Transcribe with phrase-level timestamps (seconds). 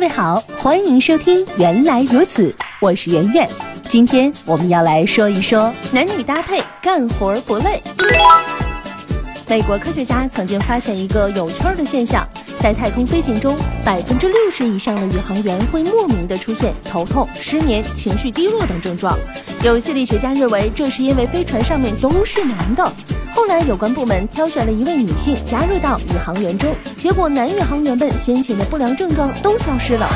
[0.00, 2.48] 各位好，欢迎收听《原来如此》，
[2.80, 3.46] 我是圆圆。
[3.86, 7.82] 今天我们要来说一说男女搭配干活不累。
[9.46, 12.26] 美国科学家曾经发现一个有趣的现象，
[12.62, 19.18] 在太空飞行中，百分之六十以上的宇航员会莫名的出现头痛、失眠、情绪低落等症状。
[19.62, 22.90] 有心理学家认为，这是因为飞船上面都是男的。
[23.34, 30.08] 后来，有关部门挑选了一位女性加入到宇航员中，结果男宇航员们先前的不良症状都消失了，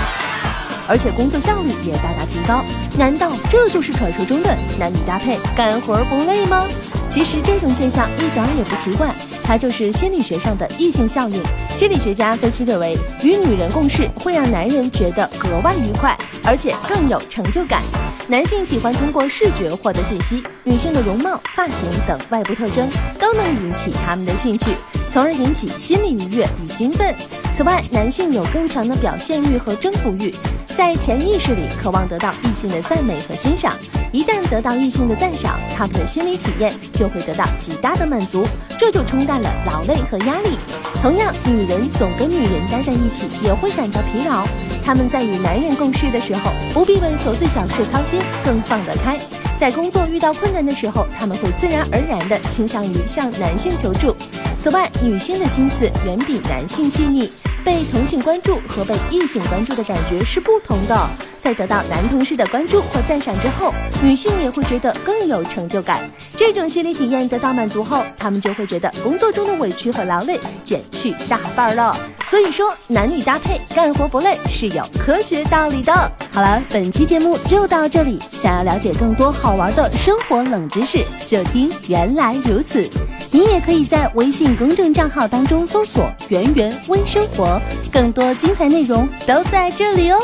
[0.89, 2.63] 而且工作效率也大大提高。
[2.99, 6.67] 难道这就是传说中的男女搭配干活不累吗？
[7.09, 11.41] 其实这种现象一点也不奇怪，它就是心理学上的异性效应。
[11.75, 17.81] 心理学家分析认为，与女人共事会让男人觉得格外愉快，而且更有成就感。
[18.27, 22.89] 男性喜欢通过视觉获得信息，女性的容貌、发型等外部特征
[23.21, 24.71] 都能引起他们的兴趣，
[25.13, 27.15] 从而引起心理愉悦与兴奋。
[27.57, 30.35] 此外，男性有更强的表现欲和征服欲，
[30.77, 33.73] 在潜意识里渴望得到异性的赞美和欣赏。
[34.11, 38.45] 一旦得到异性的赞赏，他们的心理体验就会得到极大的满足，
[38.77, 40.59] 这就冲淡了劳累和压力。
[41.01, 44.45] 同样，女人总跟女人待在一起也会感到疲劳。
[44.85, 49.17] 他们在与男人共事的时候，不必为琐碎小事操心，更放得开。
[49.59, 54.15] 在工作遇到困难的时候，他们会自然而然地倾向于向男性求助。
[54.61, 57.31] 此外，女性的心思远比男性细腻，
[57.65, 61.09] 被同性关注和被异性关注的感觉是不同的。
[61.45, 63.71] 在得到男同事的关注或赞赏之后，
[64.03, 66.01] 女性也会觉得更有成就感。
[66.35, 71.95] 这种心理体验得到满足后，她们就会觉得工作中的委屈和劳累减去大半了。
[72.25, 75.93] 所以说，男女搭配干活不累是有科学道理的。
[76.33, 78.19] 好了，本期节目就到这里。
[78.33, 82.89] 想要了解更多好玩的生活冷知识，就听原来如此。
[83.31, 87.61] 你也可以在微信公众账号当中搜索“圆圆微生活”，
[87.93, 90.19] 更多精彩内容都在这里哦。